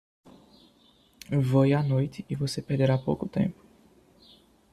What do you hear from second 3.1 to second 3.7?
tempo.